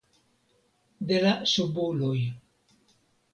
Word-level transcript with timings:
De 1.11 1.19
la 1.25 1.33
subuloj. 1.51 2.17